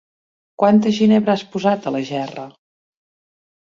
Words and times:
Quanta 0.61 0.93
ginebra 0.99 1.35
has 1.35 1.45
posat 1.57 1.85
a 1.91 1.95
la 1.97 2.03
gerra? 2.11 2.47